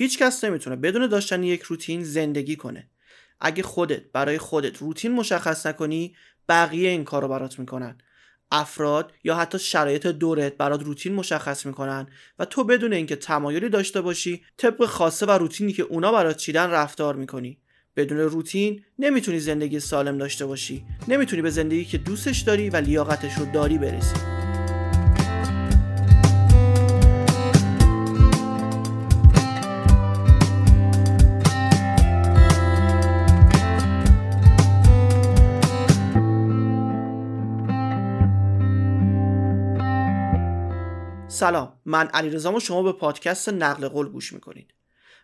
[0.00, 2.88] هیچ کس نمی‌تونه بدون داشتن یک روتین زندگی کنه.
[3.40, 6.14] اگه خودت برای خودت روتین مشخص نکنی
[6.48, 7.98] بقیه این کار رو برات می‌کنن.
[8.50, 12.06] افراد یا حتی شرایط دورت برات روتین مشخص می‌کنن
[12.38, 16.70] و تو بدون اینکه تمایلی داشته باشی طبق خاصه و روتینی که اونا برات چیدن
[16.70, 17.58] رفتار می‌کنی.
[17.96, 20.84] بدون روتین نمی‌تونی زندگی سالم داشته باشی.
[21.08, 24.39] نمی‌تونی به زندگی که دوستش داری و لیاقتش رو داری برسی.
[41.40, 44.74] سلام من علیرضام و شما به پادکست نقل قول گوش می‌کنید.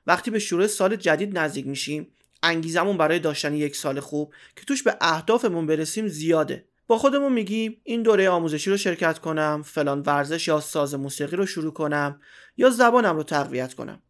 [0.07, 2.07] وقتی به شروع سال جدید نزدیک میشیم
[2.43, 6.65] انگیزمون برای داشتن یک سال خوب که توش به اهدافمون برسیم زیاده.
[6.87, 11.47] با خودمون میگیم این دوره آموزشی رو شرکت کنم فلان ورزش یا ساز موسیقی رو
[11.47, 12.21] شروع کنم
[12.57, 14.03] یا زبانم رو تقویت کنم.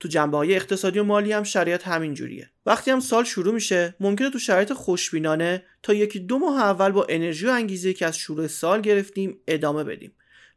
[0.00, 2.50] تو جنبه های اقتصادی و مالی هم شرایط همین جوریه.
[2.66, 7.06] وقتی هم سال شروع میشه ممکنه تو شرایط خوشبینانه تا یکی دو ماه اول با
[7.08, 10.12] انرژی و انگیزه که از شروع سال گرفتیم ادامه بدیم.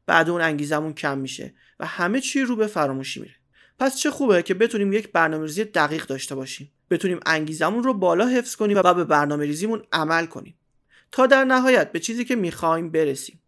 [0.09, 3.35] بعد اون انگیزمون کم میشه و همه چی رو به فراموشی میره.
[3.79, 6.71] پس چه خوبه که بتونیم یک برنامه‌ریزی دقیق داشته باشیم.
[6.89, 10.55] بتونیم انگیزمون رو بالا حفظ کنیم و به برنامه ریزیمون عمل کنیم.
[11.11, 13.41] تا در نهایت به چیزی که می‌خوایم برسیم.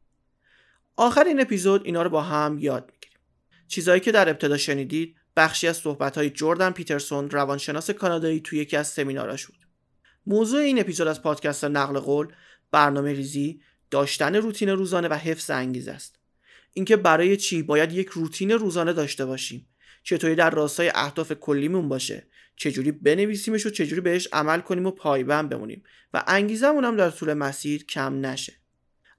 [0.96, 3.20] آخر این اپیزود اینا رو با هم یاد می‌گیریم.
[3.68, 8.88] چیزهایی که در ابتدا شنیدید بخشی از صحبت‌های جردن پیترسون روانشناس کانادایی توی یکی از
[8.88, 9.68] سمیناراش بود.
[10.26, 12.28] موضوع این اپیزود از پادکست نقل قول
[12.72, 16.21] برنامه ریزی داشتن روتین روزانه و حفظ انگیزه است.
[16.74, 19.68] اینکه برای چی باید یک روتین روزانه داشته باشیم؟
[20.04, 25.50] چطوری در راستای اهداف کلیمون باشه؟ چجوری بنویسیمش و چجوری بهش عمل کنیم و پایبند
[25.50, 28.54] بمونیم؟ و انگیزمون هم در طول مسیر کم نشه.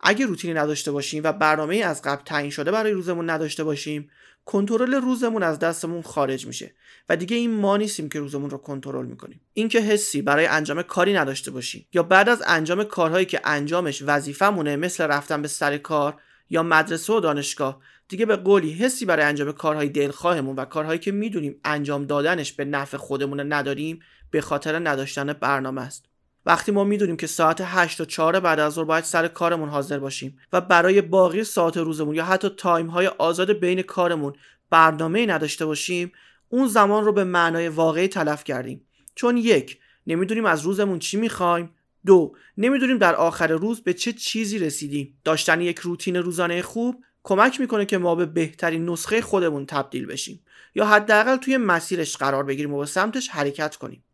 [0.01, 4.11] اگه روتینی نداشته باشیم و برنامه از قبل تعیین شده برای روزمون نداشته باشیم
[4.45, 6.75] کنترل روزمون از دستمون خارج میشه
[7.09, 9.41] و دیگه این ما نیستیم که روزمون رو کنترل می‌کنیم.
[9.55, 14.77] اینکه حسی برای انجام کاری نداشته باشیم یا بعد از انجام کارهایی که انجامش وظیفه‌مونه
[14.77, 16.21] مثل رفتن به سر کار
[16.53, 17.81] یا مدرسه و دانشگاه.
[18.09, 22.65] دیگه به قولی حسی برای انجام کارهای دلخواهمون و کارهایی که می‌دونیم انجام دادنش به
[22.65, 26.07] نفع خودمون نداریم به خاطر نداشتن برنامه است.
[26.47, 29.99] وقتی ما می‌دونیم که ساعت 8 و 4 بعد از ظهر باید سر کارمون حاضر
[29.99, 34.33] باشیم و برای باقی ساعت روزمون یا حتی تایم های آزاد بین کارمون
[34.71, 36.13] برنامه نداشته باشیم
[36.49, 38.87] اون زمان رو به معنای واقعی تلف کردیم.
[39.15, 41.71] چون یک نمی‌دونیم از روزمون چی می‌خوایم.
[42.07, 45.19] دو نمی‌دونیم در آخر روز به چه چیزی رسیدیم.
[45.25, 50.41] داشتن یک روتین روزانه خوب کمک می‌کنه که ما به بهترین نسخه خودمون تبدیل بشیم.
[50.75, 54.05] یا حداقل توی مسیرش قرار بگیریم و به سمتش حرکت کنیم.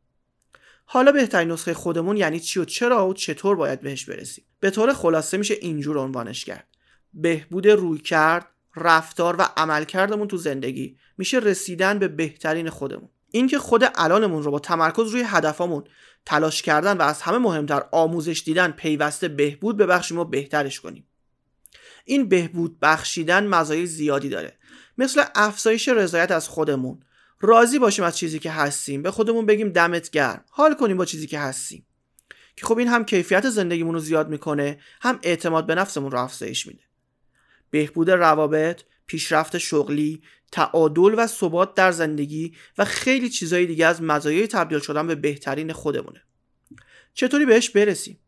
[0.85, 4.93] حالا بهترین نسخه خودمون یعنی چی و چرا و چطور باید بهش برسیم؟ به طور
[4.93, 6.67] خلاصه میشه اینجور عنوانش کرد.
[7.15, 13.09] بهبود روی کرد رفتار و عملکردمون تو زندگی میشه رسیدن به بهترین خودمون.
[13.31, 15.85] اینکه خود الانمون رو با تمرکز روی هدفمون
[16.29, 21.07] تلاش کردن و از همه مهمتر آموزش دیدن پیوسته بهبود ببخشیم و بهترش کنیم.
[22.05, 24.59] این بهبود بخشیدن مزایای زیادی داره.
[24.99, 27.03] مثل افزایش رضایت از خودمون.
[27.41, 29.03] راضی باشیم از چیزی که هستیم.
[29.03, 30.45] به خودمون بگیم دمت گرم.
[30.51, 31.87] حال کنیم با چیزی که هستیم.
[32.57, 36.67] که خب این هم کیفیت زندگیمون رو زیاد می‌کنه هم اعتماد به نفسمون رو افزایش
[36.67, 36.83] میده.
[37.71, 44.47] بهبود روابط پیشرفت شغلی تعادل و ثبات در زندگی و خیلی چیزهای دیگه از مزایای
[44.47, 46.23] تبدیل شدن به بهترین خودمونه.
[47.15, 48.21] چطوری بهش برسیم؟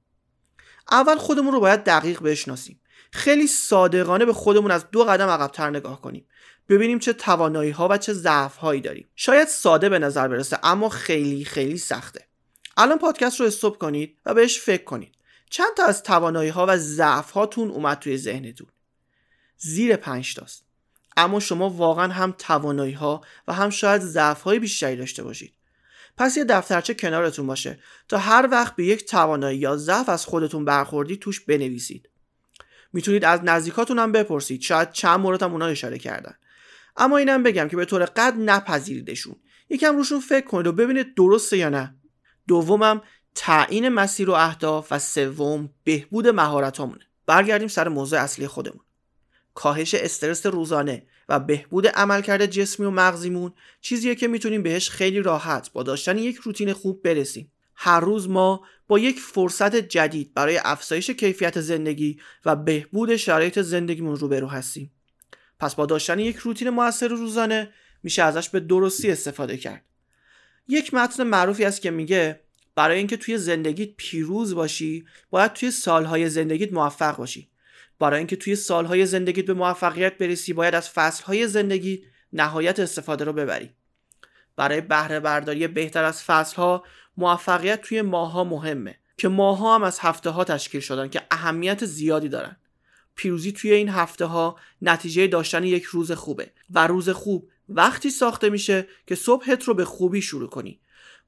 [0.91, 2.81] اول خودمون رو باید دقیق بشناسیم.
[3.13, 6.27] خیلی صادقانه به خودمون از دو قدم عقبتر نگاه کنیم.
[6.69, 9.09] ببینیم چه توانایی ها و چه ضعف هایی داریم.
[9.17, 12.27] شاید ساده به نظر برسه اما خیلی خیلی سخته.
[12.77, 15.15] الان پادکست رو استوب کنید و بهش فکر کنید.
[15.51, 18.69] چند تا از توانایی ها و ضعف هاتون اومد توی ذهنتون.
[19.57, 20.70] زیر پنج تاست.
[21.21, 25.55] اما شما واقعا هم توانایی ها و هم شاید ضعف های بیشتری داشته باشید.
[26.17, 30.65] پس یه دفترچه کنارتون باشه تا هر وقت به یک توانایی یا ضعف از خودتون
[30.65, 32.09] برخوردی توش بنویسید.
[32.93, 34.61] می‌تونید از نزدیکاتون هم بپرسید.
[34.61, 36.35] شاید چند مورد هم اونا اشاره کردن.
[36.97, 39.37] اما اینم بگم که به طور قد نپذیریدشون.
[39.69, 41.95] یکم روشون فکر کنید و ببینید درسته یا نه.
[42.49, 43.03] دومم
[43.35, 47.07] تعیین مسیر و اهداف و سوم بهبود مهارتامونه.
[47.27, 48.81] برگردیم سر موضوع اصلی خودمون.
[49.61, 55.73] کاهش استرس روزانه و بهبود عملکرد جسمی و مغزیمون چیزیه که می‌تونیم بهش خیلی راحت
[55.73, 57.53] با داشتن یک روتین خوب برسیم.
[57.75, 64.17] هر روز ما با یک فرصت جدید برای افزایش کیفیت زندگی و بهبود شرایط زندگیمون
[64.17, 64.93] روبرو هستیم.
[65.59, 67.73] پس با داشتن یک روتین موثر روزانه
[68.03, 69.85] میشه ازش به درستی استفاده کرد.
[70.69, 72.41] یک متن معروفی است که میگه
[72.75, 77.51] برای اینکه توی زندگیت پیروز باشی باید توی سالهای زندگیت موفق باشی.
[78.01, 83.33] برای اینکه توی سالهای زندگیت به موفقیت برسی باید از فصلهای زندگی نهایت استفاده رو
[83.33, 83.71] ببری.
[84.57, 86.85] برای بهره برداری بهتر از فصلها
[87.17, 92.29] موفقیت توی ماها مهمه که ماها هم از هفته ها تشکیل شدن که اهمیت زیادی
[92.29, 92.57] دارن.
[93.15, 98.51] پیروزی توی این هفته ها نتیجه داشتن یک روز خوبه و روز خوب وقتی ساخته
[98.51, 100.81] میشه که صبحت رو به خوبی شروع کنی.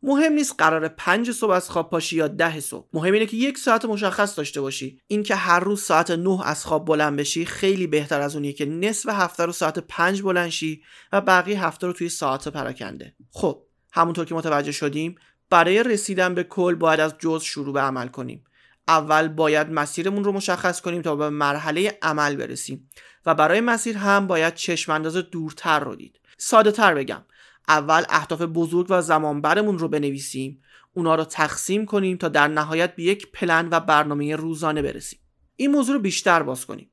[0.03, 2.89] مهم نیست قرار پنج صبح از خواب پاشی یا ده صبح.
[2.93, 5.01] مهم اینه که یک ساعت مشخص داشته باشی.
[5.07, 9.09] اینکه هر روز ساعت نه از خواب بلند بشی خیلی بهتر از اونیه که نصف
[9.09, 10.83] هفته رو ساعت پنج بلند شی
[11.13, 13.15] و بقیه هفته رو توی ساعت پراکنده.
[13.31, 13.63] خب
[13.93, 15.15] همونطور که متوجه شدیم
[15.51, 18.45] برای رسیدن به کل باید از جز شروع به عمل کنیم.
[18.89, 22.91] اول باید مسیرمون رو مشخص کنیم تا به مرحله عمل برسیم
[23.27, 26.21] و برای مسیر هم باید چشم انداز دورتر رو دید.
[26.39, 27.23] ساده تر بگم.
[27.69, 30.63] اول اهداف بزرگ و زمانبرمون رو بنویسیم.
[30.95, 35.19] اونا رو تقسیم کنیم تا در نهایت به یک پلن و برنامه روزانه برسیم.
[35.57, 36.91] این موضوع رو بیشتر باز کنیم.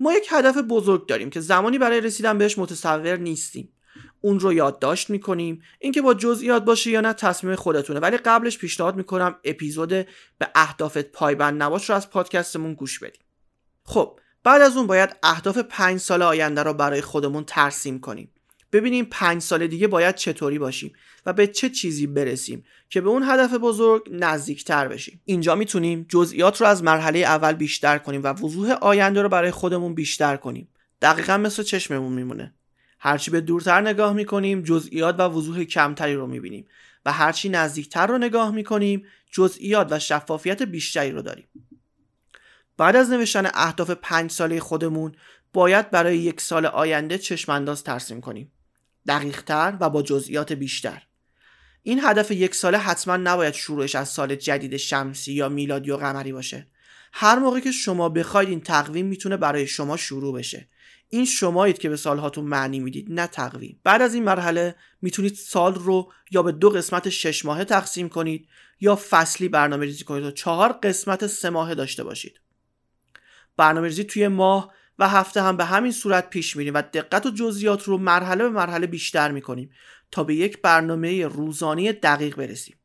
[0.00, 3.72] ما یک هدف بزرگ داریم که زمانی برای رسیدن بهش متصور نیستیم.
[4.20, 5.62] اون رو یادداشت می‌کنیم.
[5.78, 8.00] اینکه با جزئیات باشه یا نه تصمیم خودتونه.
[8.00, 9.88] ولی قبلش پیشنهاد می‌کنم اپیزود
[10.38, 13.22] به اهدافت پایبند نباش رو از پادکستمون گوش بدیم.
[13.84, 18.31] خب بعد از اون باید اهداف پنج سال آینده رو برای خودمون ترسیم کنیم.
[18.72, 20.92] ببینیم پنج سال دیگه باید چطوری باشیم
[21.26, 25.20] و به چه چیزی برسیم که به اون هدف بزرگ نزدیکتر بشیم.
[25.24, 29.94] اینجا می‌تونیم جزئیات رو از مرحله اول بیشتر کنیم و وضوح آینده رو برای خودمون
[29.94, 30.68] بیشتر کنیم.
[31.02, 32.54] دقیقا مثل چشممون میمونه.
[32.98, 36.66] هرچی به دورتر نگاه می‌کنیم جزئیات و وضوح کمتری رو می‌بینیم
[37.06, 41.48] و هرچی نزدیکتر رو نگاه می‌کنیم جزئیات و شفافیت بیشتری رو داریم.
[42.76, 45.12] بعد از نوشتن اهداف پنج ساله خودمون
[45.52, 48.52] باید برای یک سال آینده چشمانداز ترسیم کنیم.
[49.06, 51.02] دقیقتر و با جزئیات بیشتر.
[51.82, 56.32] این هدف یک ساله حتما نباید شروعش از سال جدید شمسی یا میلادی و قمری
[56.32, 56.66] باشه.
[57.12, 60.68] هر موقع که شما بخواید این تقویم می‌تونه برای شما شروع بشه.
[61.08, 63.80] این شمایید که به سالهاتون معنی می‌دید نه تقویم.
[63.84, 68.48] بعد از این مرحله می‌تونید سال رو یا به دو قسمت شش ماهه تقسیم کنید
[68.80, 72.40] یا فصلی برنامه ریزی کنید و چهار قسمت سه ماهه داشته باشید.
[73.56, 74.72] برنامه ریزی توی ماه
[75.02, 78.50] و هفته هم به همین صورت پیش میریم و دقت و جزئیات رو مرحله به
[78.50, 79.70] مرحله بیشتر می‌کنیم
[80.10, 82.76] تا به یک برنامه روزانه دقیق برسیم.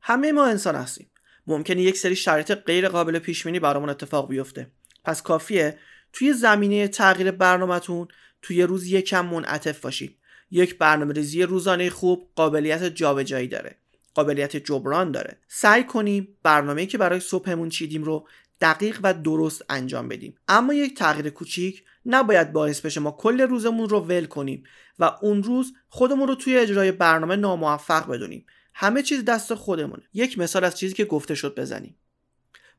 [0.00, 1.10] همه ما انسان هستیم.
[1.46, 4.70] ممکنه یک سری شرایط غیر قابل پیش بینی برامون اتفاق بیفته.
[5.04, 5.78] پس کافیه
[6.12, 8.08] توی زمینه تغییر برنامهتون
[8.42, 10.16] توی روز یکم منعطف باشید.
[10.50, 13.76] یک برنامه ریزی روزانه خوب قابلیت جابجایی داره.
[14.14, 15.38] قابلیت جبران داره.
[15.48, 18.28] سعی کنیم برنامه‌ای که برای صبحمون چیدیم رو
[18.60, 20.34] دقیق و درست انجام بدیم.
[20.48, 24.64] اما یک تغییر کوچیک نباید باعث بشه ما کل روزمون رو ول کنیم
[24.98, 28.46] و اون روز خودمون رو توی اجرای برنامه ناموفق بدونیم.
[28.74, 30.02] همه چیز دست خودمونه.
[30.12, 31.96] یک مثال از چیزی که گفته شد بزنیم.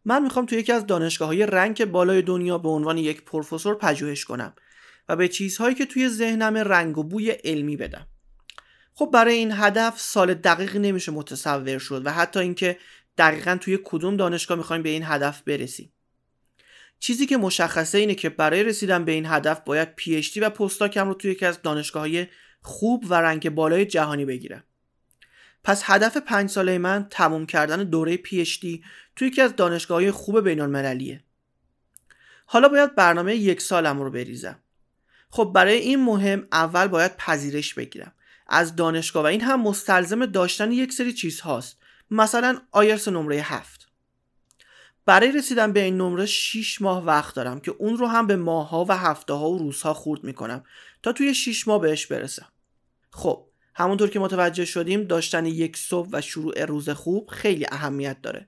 [0.05, 4.25] من می‌خوام توی یکی از دانشگاه های رنگ بالای دنیا به عنوان یک پروفسور پژوهش
[4.25, 4.53] کنم
[5.09, 8.07] و به چیزهایی که توی ذهنم رنگ و بوی علمی بدم.
[8.93, 12.77] خب برای این هدف سال دقیق نمیشه متصور شد و حتی اینکه
[13.19, 15.93] دقیقا توی کدوم دانشگاه می‌خوایم به این هدف برسیم.
[16.99, 21.13] چیزی که مشخصه اینه که برای رسیدن به این هدف باید پی و پستاکم رو
[21.13, 22.27] توی یکی از دانشگاه های
[22.61, 24.63] خوب و رنگ بالای جهانی بگیرم.
[25.63, 28.45] پس هدف پنج ساله من تموم کردن دوره پی
[29.15, 31.23] توی یکی از دانشگاه های خوب بین المللیه
[32.45, 34.59] حالا باید برنامه یک سالم رو بریزم.
[35.29, 38.11] خب برای این مهم اول باید پذیرش بگیرم.
[38.47, 41.78] از دانشگاه و این هم مستلزم داشتن یک سری چیزهاست.
[42.11, 43.89] مثلا آیرس نمره هفت.
[45.05, 48.85] برای رسیدن به این نمره 6 ماه وقت دارم که اون رو هم به ماهها
[48.89, 50.63] و هفته ها و روزها خورد می‌کنم
[51.03, 52.47] تا توی 6 ماه بهش برسم.
[53.11, 58.47] خب همونطور که متوجه شدیم داشتن یک صبح و شروع روز خوب خیلی اهمیت داره.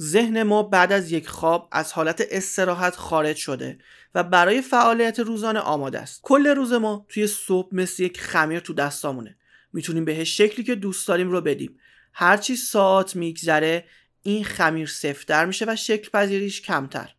[0.00, 3.78] ذهن ما بعد از یک خواب از حالت استراحت خارج شده
[4.14, 6.20] و برای فعالیت روزانه آماده است.
[6.22, 9.36] کل روز ما توی صبح مثل یک خمیر تو دستامونه.
[9.72, 11.79] می‌تونیم بهش شکلی که دوست داریم رو بدیم.
[12.12, 13.84] هرچی ساعت میگذره
[14.22, 17.14] این خمیر سفتر میشه و شکل پذیریش کمتر.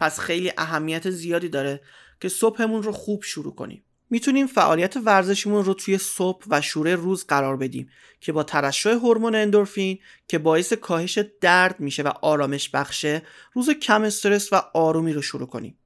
[0.00, 1.80] پس خیلی اهمیت زیادی داره
[2.20, 3.84] که صبحمون رو خوب شروع کنیم.
[4.10, 9.34] می‌تونیم فعالیت ورزشیمون رو توی صبح و شوره روز قرار بدیم که با ترشح هورمون
[9.34, 9.98] اندورفین
[10.28, 13.22] که باعث کاهش درد میشه و آرامش بخشه
[13.52, 15.78] روز کم استرس و آرومی رو شروع کنیم.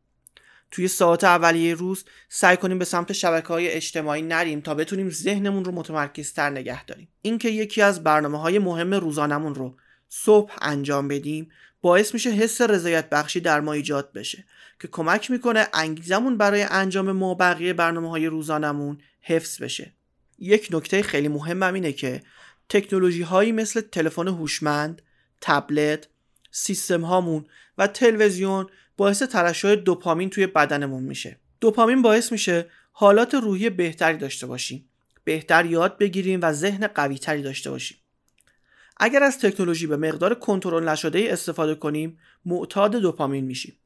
[0.70, 5.64] توی ساعت اولیه روز سعی کنیم به سمت شبکه های اجتماعی نریم تا بتونیم ذهنمون
[5.64, 7.08] رو متمرکزتر نگه داریم.
[7.22, 9.76] اینکه یکی از برنامه های مهم روزانمون رو
[10.08, 14.44] صبح انجام بدیم باعث میشه حس رضایت بخشی در ما ایجاد بشه
[14.80, 19.92] که کمک می‌کنه انگیزمون برای انجام ما بقیه برنامه های روزانمون حفظ بشه.
[20.38, 22.22] یک نکته خیلی مهمم اینه که
[22.68, 25.02] تکنولوژی هایی مثل تلفن هوشمند،
[25.40, 26.08] تبلت،
[26.50, 27.46] سیستم هامون
[27.78, 31.38] و تلویزیون باعث ترشح دوپامین توی بدنمون میشه.
[31.60, 34.88] دوپامین باعث میشه حالات روحی بهتری داشته باشیم.
[35.24, 37.96] بهتر یاد بگیریم و ذهن قوی تری داشته باشیم.
[38.96, 43.76] اگر از تکنولوژی به مقدار کنترل نشده استفاده کنیم معتاد دوپامین میشیم.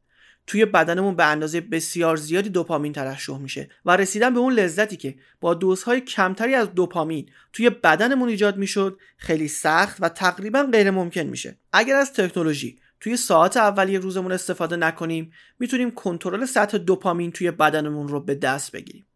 [0.47, 5.15] توی بدنمون به اندازه بسیار زیادی دوپامین ترشح میشه و رسیدن به اون لذتی که
[5.41, 11.21] با دوزهای کمتری از دوپامین توی بدنمون ایجاد می‌شد خیلی سخت و تقریبا غیر ممکن
[11.21, 11.57] میشه.
[11.73, 18.09] اگر از تکنولوژی توی ساعت اولیه روزمون استفاده نکنیم می‌تونیم کنترل سطح دوپامین توی بدنمون
[18.09, 19.07] رو به دست بگیریم.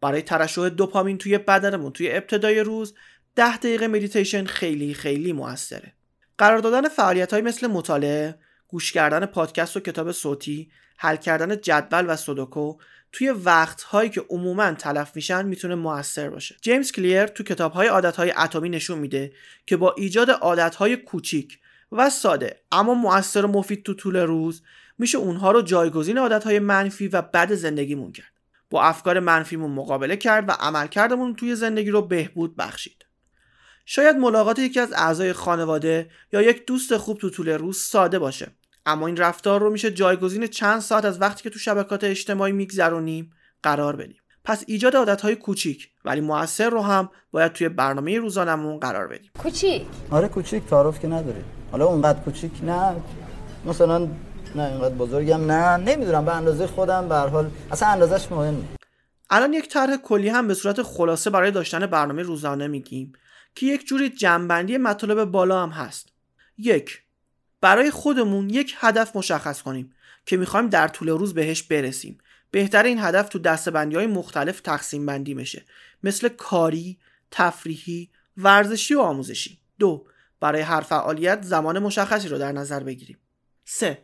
[0.00, 2.94] برای ترشح دوپامین توی بدنمون توی ابتدای روز
[3.36, 5.92] ده دقیقه مدیتیشن خیلی خیلی موثره.
[6.38, 12.16] قرار دادن فعالیت مثل مطالعه گوش کردن پادکست و کتاب صوتی حل کردن جدول و
[12.16, 12.76] سودوکو
[13.12, 16.56] توی وقت هایی که عموما تلف میشن می‌تونه موثر باشه.
[16.62, 19.32] جیمز کلیر تو کتاب عادت های اتمی نشون میده
[19.66, 21.58] که با ایجاد عادت های کوچیک
[21.94, 22.60] و ساده.
[22.72, 24.62] اما موثر و مفید تو طول روز
[24.98, 28.32] میشه اونها رو جایگزین عادت های منفی و بد زندگیمون کرد.
[28.70, 33.04] با افکار منفیمون مقابله کرد و عملکردمون توی زندگی رو بهبود بخشید.
[33.86, 38.50] شاید ملاقات یکی از اعضای خانواده یا یک دوست خوب تو طول روز ساده باشه.
[38.86, 43.32] اما این رفتار رو میشه جایگزین چند ساعت از وقتی که تو شبکات اجتماعی میگذرونیم
[43.62, 44.20] قرار بدیم.
[44.44, 49.30] پس ایجاد عادتهای کوچیک ولی موثر رو هم باید توی برنامه روزانمون قرار بدیم.
[49.38, 51.44] کوچیک؟ آره کوچیک تعارف که نداری.
[51.72, 52.96] حالا اونقدر کوچیک نه.
[53.66, 53.98] مثلا
[54.54, 55.76] نه اینقدر بزرگم نه.
[55.76, 57.50] نمی‌دونم به اندازه خودم به حال.
[57.70, 58.68] اصلا اندازش مهم نیست.
[59.30, 63.12] الان یک طرح کلی هم به صورت خلاصه برای داشتن برنامه روزانه میگیم
[63.54, 66.08] که یک جوری جنبندی مطالب بالا هم هست.
[66.58, 67.02] یک
[67.60, 69.94] برای خودمون یک هدف مشخص کنیم
[70.26, 72.18] که می‌خوایم در طول روز بهش برسیم.
[72.54, 75.64] بهتر این هدف تو دستبندی های مختلف تقسیم بندی میشه
[76.02, 76.98] مثل کاری،
[77.30, 79.58] تفریحی، ورزشی و آموزشی.
[79.78, 80.06] دو
[80.40, 83.18] برای هر فعالیت زمان مشخصی رو در نظر بگیریم.
[83.64, 84.02] سه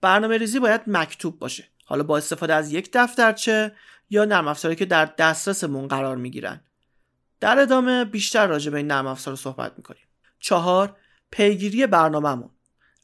[0.00, 1.64] برنامه ریزی باید مکتوب باشه.
[1.84, 3.72] حالا با استفاده از یک دفترچه
[4.10, 6.60] یا نرم افزاری که در دسترسمون قرار می‌گیرن.
[7.40, 10.02] در ادامه بیشتر راجع به این نرم افزار صحبت می‌کنیم.
[10.38, 10.96] چهار
[11.30, 12.50] پیگیری برنامهمون.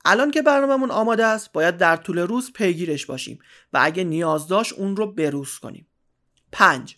[0.09, 3.39] الان که برنامهمون آماده است باید در طول روز پیگیرش باشیم
[3.73, 5.87] و اگه نیاز داشت اون رو بروز کنیم.
[6.53, 6.97] 5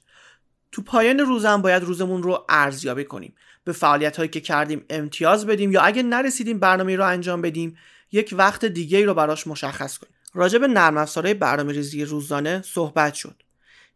[0.73, 3.35] تو پایان روزم باید روزمون رو ارزیابی کنیم.
[3.65, 7.79] به فعالیت هایی که کردیم امتیاز بدیم یا اگه نرسیدیم برنامه رو انجام بدیم
[8.13, 10.15] یک وقت دیگه ای رو براش مشخص کنیم.
[10.35, 13.43] راجع به نرم افزارهای برنامه ریزی روزانه صحبت شد.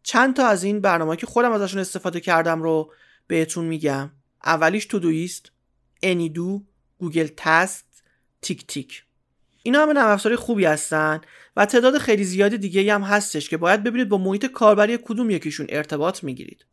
[0.03, 2.91] چند تا از این برنامه که خودم ازشون استفاده کردم رو
[3.27, 4.11] بهتون میگم.
[4.45, 5.51] اولیش Todoist
[6.03, 6.63] Any.do
[6.97, 7.92] Google Tasks
[8.43, 9.03] TickTick.
[9.63, 11.21] اینا همه نرم افزارهای خوبی هستن
[11.57, 15.65] و تعداد خیلی زیادی دیگه هم هستش که باید ببینید با محیط کاربری کدوم یکیشون
[15.69, 16.65] ارتباط می‌گیرید.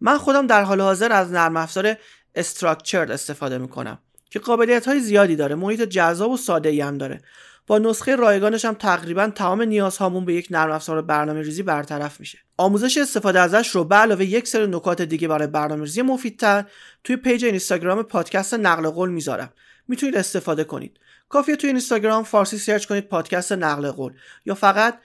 [0.00, 1.96] من خودم در حال حاضر از نرم افزار
[2.34, 3.98] Structured استفاده می‌کنم
[4.30, 7.20] که قابلیت های زیادی داره محیط جذاب و ساده ای هم داره.
[7.66, 12.38] با نسخه رایگانش هم تقریبا تمام نیازهامون به یک نرم افزار برنامه ریزی برطرف میشه.
[12.56, 16.64] آموزش استفاده ازش رو به علاوه یک سری نکات دیگه برای برنامه ریزی مفیدتر
[17.04, 19.52] توی page اینستاگرام پادکست نقل قول می‌ذارم.
[19.88, 20.98] می‌تونید استفاده کنید.
[21.28, 24.12] کافیه توی اینستاگرام فارسی search کنید پادکست نقل قول
[24.46, 24.98] یا فقط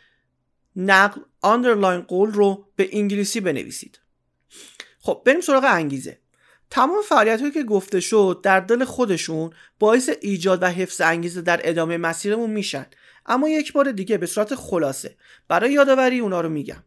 [0.75, 3.99] نقل underline قول رو به انگلیسی بنویسید.
[4.99, 6.19] خب بریم سراغ انگیزه.
[6.69, 9.49] تمام فعالیت هایی که گفته شد در دل خودشون
[9.79, 12.85] باعث ایجاد و حفظ انگیزه در ادامه مسیرمون میشن.
[13.25, 15.15] اما یک بار دیگه به صورت خلاصه
[15.47, 16.83] برای یادآوری اونا رو میگم.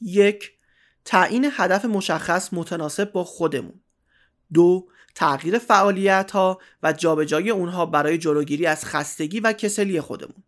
[0.00, 0.52] یک
[1.04, 3.80] تعیین هدف مشخص متناسب با خودمون.
[4.52, 10.44] دو تغییر فعالیت ها و جابجایی اونها برای جلوگیری از خستگی و کسلی خودمون.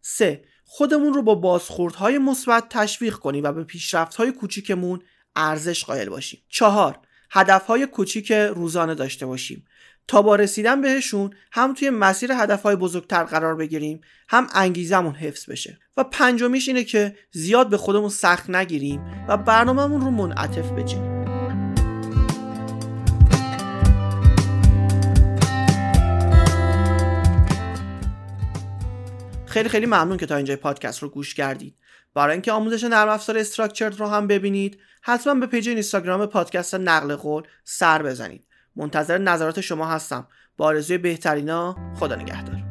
[0.00, 5.02] سه خودمون رو با بازخوردهای مثبت تشویق کنیم و به پیشرفت‌های کوچیکمون
[5.36, 6.40] ارزش قائل باشیم.
[6.48, 6.98] چهار
[7.30, 9.64] هدفهای کوچیک روزانه داشته باشیم.
[10.08, 15.78] تا با رسیدن بهشون هم توی مسیر هدفهای بزرگتر قرار بگیریم هم انگیزمون حفظ بشه.
[15.96, 21.19] و پنجمیش اینه که زیاد به خودمون سخت نگیریم و برنامهمون رو منعطف بچینیم.
[29.50, 31.76] خیلی خیلی ممنون که تا اینجای پادکست رو گوش کردید.
[32.14, 37.16] برای اینکه آموزش نرم افزار استراکچرد رو هم ببینید حتما به پیج اینستاگرام پادکست نقل
[37.16, 38.46] قول سر بزنید.
[38.76, 40.26] منتظر نظرات شما هستم.
[40.56, 42.69] با آرزوی بهترینا خدا نگهدار.